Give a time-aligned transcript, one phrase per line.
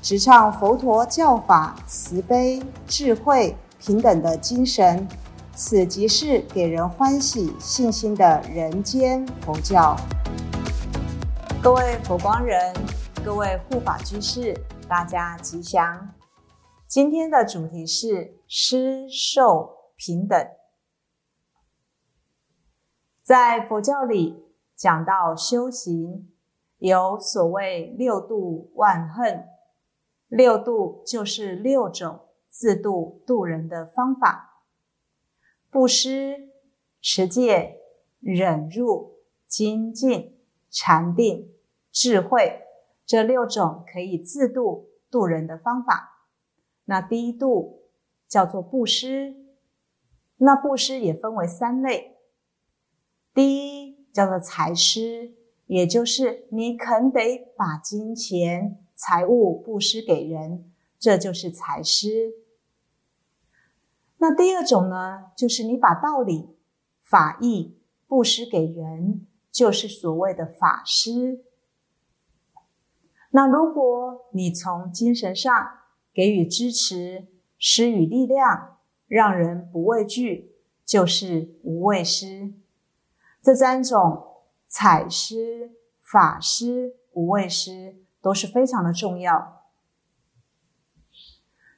[0.00, 5.06] 直唱佛陀教法慈悲、智慧、平等的精神。
[5.54, 9.96] 此即是给人欢喜、信心的人间佛教。
[11.62, 12.72] 各位佛光人，
[13.24, 14.56] 各位护法居士，
[14.88, 16.14] 大家吉祥。
[16.86, 19.76] 今天的主题是施受。
[20.00, 20.38] 平等，
[23.24, 24.44] 在佛教里
[24.76, 26.30] 讲到修行，
[26.78, 29.44] 有所谓六度万恨。
[30.28, 34.62] 六度就是六种自度度人的方法：
[35.70, 36.50] 布施、
[37.00, 37.80] 持戒、
[38.20, 40.38] 忍辱、精进、
[40.70, 41.52] 禅定、
[41.90, 42.62] 智慧，
[43.06, 46.26] 这六种可以自度度人的方法。
[46.84, 47.84] 那第一度
[48.26, 49.34] 叫做布施。
[50.36, 52.16] 那布施也分为三类，
[53.34, 55.34] 第一叫做财施，
[55.66, 62.34] 也就是你肯得把金钱、财物布施给人，这就是财施。
[64.18, 66.56] 那第二种呢，就是你把道理、
[67.00, 71.44] 法义布施给人，就是所谓的法施。
[73.30, 75.52] 那如果你从精神上
[76.12, 78.74] 给予支持，施予力量。
[79.10, 80.52] 让人不畏惧，
[80.84, 82.52] 就是无畏施。
[83.42, 84.22] 这三种
[84.66, 89.64] 采施、法施、无畏施都是非常的重要。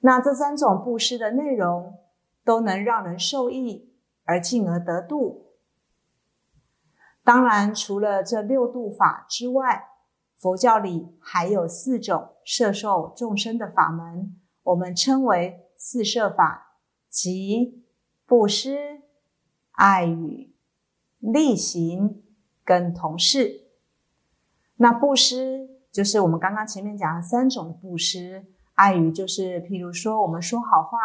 [0.00, 1.98] 那这三种布施的内容，
[2.44, 3.92] 都能让人受益，
[4.24, 5.54] 而进而得度。
[7.24, 9.88] 当然，除了这六度法之外，
[10.36, 16.66] 佛教里还有四种摄受众生的法门，我们称为四摄法。
[17.10, 17.84] 即
[18.26, 19.00] 布施、
[19.72, 20.54] 爱语、
[21.18, 22.22] 力行
[22.62, 23.70] 跟同事。
[24.76, 30.98] 那布施就是我们刚刚前面讲的三种布施，爱语就是譬如说我们说好话、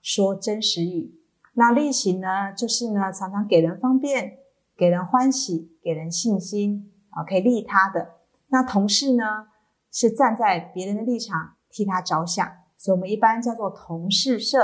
[0.00, 1.14] 说真实语。
[1.54, 4.38] 那力行呢，就是呢常常给人方便、
[4.76, 8.14] 给人欢喜、给人信心啊，可以利他的。
[8.48, 9.48] 那同事呢，
[9.90, 14.58] 是站在别人的立场替他着想，所以我们一般叫做同事社。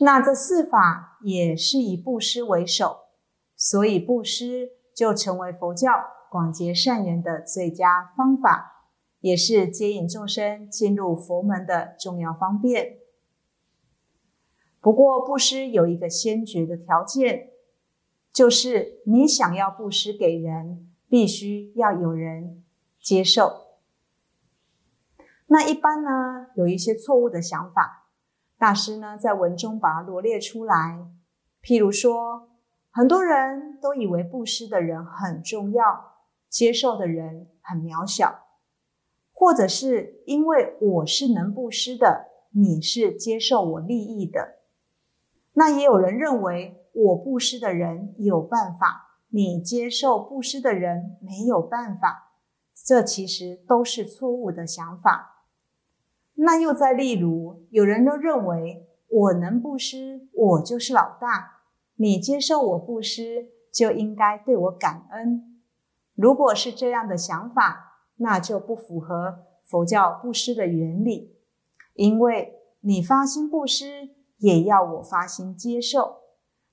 [0.00, 3.00] 那这四法也是以布施为首，
[3.54, 5.90] 所以布施就成为佛教
[6.32, 8.88] 广结善缘的最佳方法，
[9.20, 12.96] 也是接引众生进入佛门的重要方便。
[14.80, 17.50] 不过，布施有一个先决的条件，
[18.32, 22.64] 就是你想要布施给人，必须要有人
[22.98, 23.52] 接受。
[25.48, 28.08] 那一般呢，有一些错误的想法。
[28.56, 30.98] 大师呢，在文中把它罗列出来。
[31.62, 32.48] 譬如说，
[32.90, 36.11] 很多人都以为布施的人很重要，
[36.52, 38.44] 接受的人很渺小，
[39.32, 44.58] 或者是因为我是能布施的，你是接受我利益的。
[45.54, 52.34] 那也有人认为，我布施的人有办法，你接受布施的人没有办法。
[52.84, 55.46] 这其实都是错误的想法。
[56.34, 61.62] 那又再例如，有人都认为我能布施，我就是老大，
[61.96, 65.51] 你接受我布施，就应该对我感恩。
[66.22, 71.36] 如果是这样的想法，那就不符合佛教布施的原理，
[71.94, 76.18] 因为你发心布施，也要我发心接受。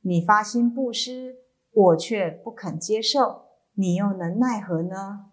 [0.02, 1.38] 你发心布施，
[1.72, 5.32] 我却不肯接受，你又能奈何呢？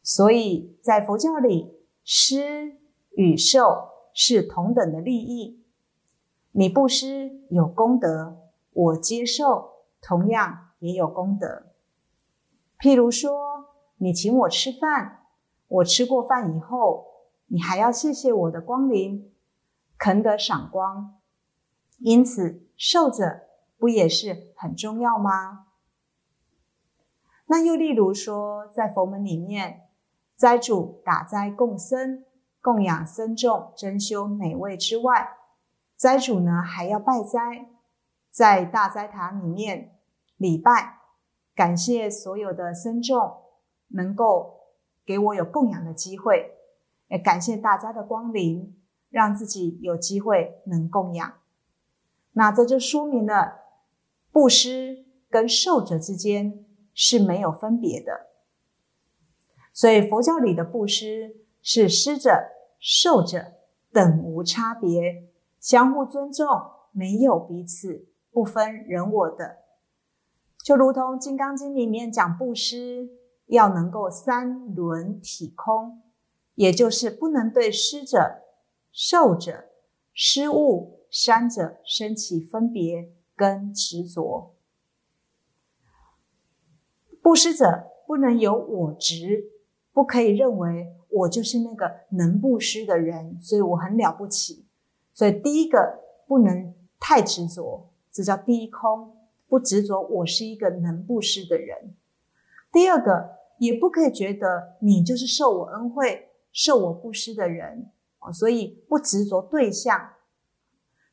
[0.00, 1.76] 所以在佛教里。
[2.10, 2.78] 施
[3.10, 5.62] 与受是同等的利益，
[6.52, 8.38] 你布施有功德，
[8.72, 11.67] 我接受同样也有功德。
[12.78, 13.66] 譬如说，
[13.96, 15.26] 你请我吃饭，
[15.66, 17.06] 我吃过饭以后，
[17.46, 19.32] 你还要谢谢我的光临，
[19.98, 21.18] 肯得赏光，
[21.98, 23.42] 因此受者
[23.78, 25.66] 不也是很重要吗？
[27.46, 29.84] 那又例如说，在佛门里面。
[30.36, 32.24] 斋主打斋供僧，
[32.62, 35.30] 供养僧众，珍修美味之外，
[35.96, 37.68] 斋主呢还要拜斋，
[38.30, 39.98] 在大斋堂里面
[40.36, 40.97] 礼拜，
[41.58, 43.18] 感谢所有的僧众
[43.88, 44.60] 能够
[45.04, 46.52] 给我有供养的机会，
[47.08, 51.32] 也感谢大家的光临，让自己有机会能供养。
[52.34, 53.58] 那这就说明了
[54.30, 56.64] 布施跟受者之间
[56.94, 58.28] 是没有分别的。
[59.72, 62.30] 所以佛教里的布施是施者、
[62.78, 63.54] 受者
[63.92, 65.28] 等无差别，
[65.58, 66.46] 相互尊重，
[66.92, 69.67] 没有彼此不分人我的。
[70.68, 73.08] 就如同《金刚经》里面讲布施，
[73.46, 76.02] 要能够三轮体空，
[76.56, 78.42] 也就是不能对施者、
[78.92, 79.64] 受者、
[80.12, 84.52] 施物、三者升起分别跟执着。
[87.22, 89.50] 布施者不能有我执。
[89.94, 94.66] 不可以认为我就是那个能布施的人，所以我很了不起。
[95.14, 99.16] 所以第一个不能太执着，这叫第一空，
[99.48, 101.94] 不执着我是一个能布施的人。
[102.70, 107.90] 第二个也不可以觉得你就是受我恩惠、受我布施的人
[108.32, 110.10] 所以不执着对象。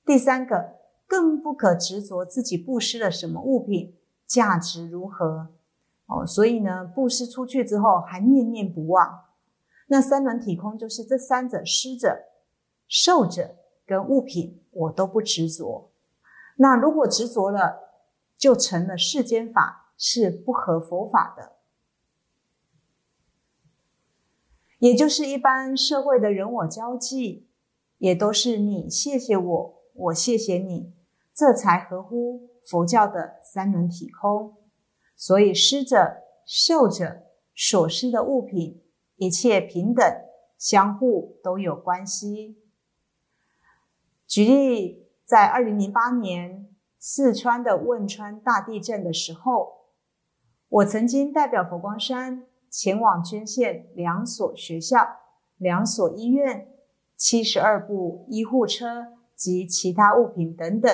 [0.05, 0.75] 第三个
[1.07, 3.95] 更不可执着自己布施了什么物品，
[4.27, 5.49] 价值如何。
[6.07, 9.21] 哦，所以呢，布施出去之后还念念不忘。
[9.88, 12.25] 那三轮体空就是这三者：施者、
[12.88, 13.55] 受者
[13.85, 15.91] 跟物品，我都不执着。
[16.57, 17.84] 那如果执着了，
[18.37, 21.53] 就成了世间法，是不合佛法的。
[24.79, 27.47] 也就是一般社会的人我交际，
[27.97, 30.93] 也都是你谢谢我，我谢谢你，
[31.33, 34.57] 这才合乎佛教的三轮体空。
[35.15, 37.23] 所以，施者、受者
[37.55, 38.83] 所施的物品，
[39.15, 40.05] 一切平等，
[40.57, 42.61] 相互都有关系。
[44.27, 46.64] 举例，在二零零八年
[47.07, 49.91] 四川的汶川大地震的时候，
[50.67, 54.97] 我曾经代表佛光山前往捐献两所学校、
[55.57, 56.67] 两所医院、
[57.15, 60.91] 七十二部医护车及其他物品等等。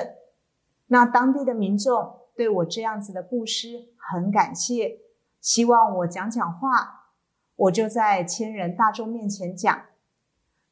[0.88, 3.90] 那当地的民众对我这样子的布施。
[3.96, 4.98] 很感谢，
[5.40, 7.14] 希望我讲讲话，
[7.56, 9.82] 我就在千人大众面前讲。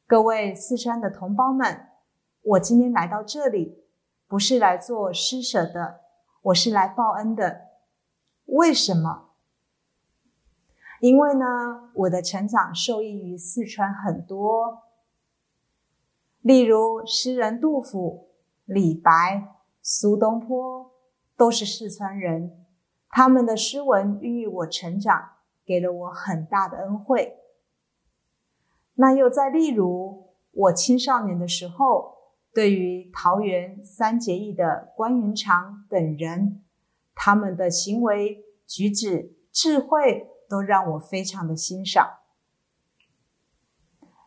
[0.05, 1.87] 各位四川的同胞们，
[2.43, 3.80] 我今天来到这里，
[4.31, 5.99] 不是来做施舍的，
[6.41, 7.63] 我是来报恩的。
[8.45, 9.31] 为什么？
[11.01, 14.83] 因为呢，我的成长受益于四川很多，
[16.39, 18.29] 例如诗人杜甫、
[18.63, 19.49] 李白、
[19.81, 20.89] 苏东坡，
[21.35, 22.65] 都是四川人。
[23.09, 25.31] 他们的诗文孕育我成长，
[25.65, 27.37] 给了我很大的恩惠。
[28.93, 32.20] 那又再例如，我青少年的时候，
[32.53, 36.61] 对于桃园三结义的关云长等人，
[37.15, 42.09] 他们的行为举止、智慧，都让我非常的欣赏。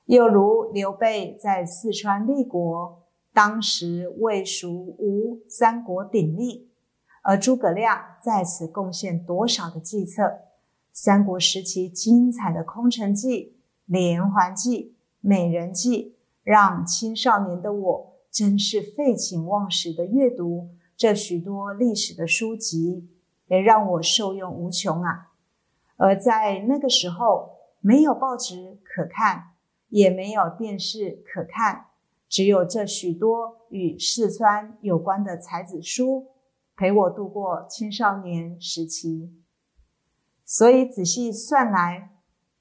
[0.07, 6.71] 又如刘备在四川立国，当时魏、蜀、吴三国鼎立。
[7.23, 10.41] 而诸葛亮在此贡献多少的计策？
[10.93, 13.57] 三国时期精彩的空城计、
[13.87, 23.09] 连环计、美人计，让青少年的我真是废寝忘食的阅读这许多历史的书籍，
[23.47, 25.31] 也让我受用无穷啊！
[25.97, 29.53] 而在那个时候，没有报纸可看，
[29.89, 31.87] 也没有电视可看，
[32.29, 36.27] 只有这许多与四川有关的才子书。
[36.77, 39.33] 陪我度过青少年时期，
[40.45, 42.11] 所以仔细算来，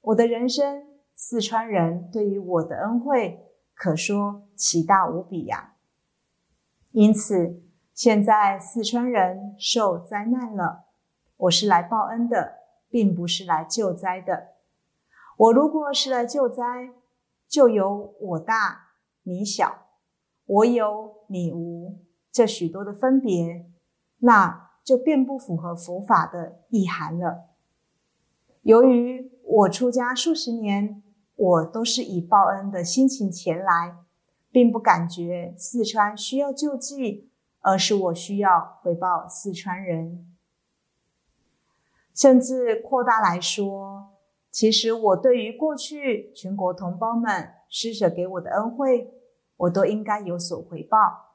[0.02, 0.84] 我的人生，
[1.16, 3.40] 四川人对于我的恩惠，
[3.74, 5.74] 可说奇大无比呀。
[6.92, 10.84] 因此，现在四川人受灾难了，
[11.36, 14.54] 我是来报恩的，并不是来救灾的。
[15.36, 16.64] 我如果是来救灾，
[17.48, 18.90] 就有我大
[19.24, 19.86] 你小，
[20.46, 21.98] 我有你无
[22.30, 23.66] 这许多的分别。
[24.18, 27.50] 那就便不符合佛法的意涵了。
[28.62, 31.02] 由于我出家数十年，
[31.36, 33.96] 我都是以报恩的心情前来，
[34.54, 40.32] 并不感觉四川需要救济，而是我需要回报四川人。
[42.14, 44.12] 甚至扩大来说，
[44.52, 49.12] 其实我对于过去全国同胞们施舍给我的恩惠，
[49.56, 51.34] 我都应该有所回报，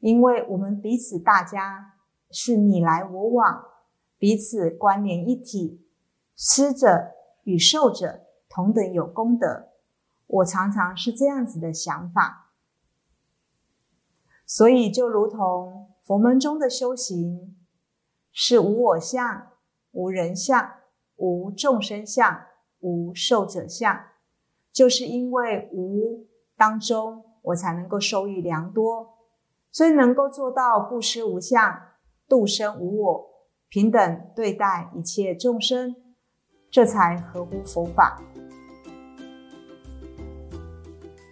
[0.00, 1.90] 因为我们彼此大家。
[2.34, 3.62] 是你来我往，
[4.16, 5.86] 彼此关联一体，
[6.34, 7.12] 施者
[7.44, 9.71] 与受者同等有功德。
[10.32, 12.52] 我常常是这样子的想法，
[14.46, 17.54] 所以就如同佛门中的修行，
[18.32, 19.50] 是无我相、
[19.90, 20.72] 无人相、
[21.16, 22.46] 无众生相、
[22.80, 24.06] 无受者相，
[24.72, 29.18] 就是因为无当中，我才能够受益良多，
[29.70, 31.78] 所以能够做到布施无相、
[32.26, 33.30] 度生无我、
[33.68, 35.94] 平等对待一切众生，
[36.70, 38.18] 这才合乎佛法。